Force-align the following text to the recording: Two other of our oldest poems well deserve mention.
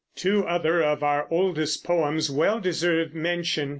Two 0.15 0.43
other 0.47 0.81
of 0.81 1.03
our 1.03 1.27
oldest 1.29 1.83
poems 1.83 2.31
well 2.31 2.59
deserve 2.59 3.13
mention. 3.13 3.69